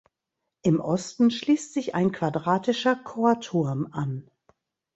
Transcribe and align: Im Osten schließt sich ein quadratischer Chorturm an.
Im 0.63 0.79
Osten 0.79 1.29
schließt 1.29 1.75
sich 1.75 1.93
ein 1.93 2.11
quadratischer 2.11 2.95
Chorturm 2.95 3.87
an. 3.91 4.31